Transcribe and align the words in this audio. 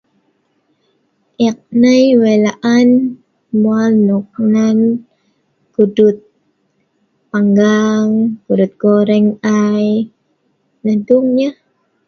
Ek 1.47 1.57
nei 1.81 2.05
wik 2.21 2.39
laan 2.45 2.89
emwal 3.53 3.93
nok 4.07 4.29
nan 4.53 4.79
kudut 5.73 6.17
pangang, 7.29 8.11
kudut 8.45 8.73
goreng 8.81 9.29
ai 9.63 9.87
neh 10.83 10.97
dung 11.07 11.27
nyeh 11.37 11.55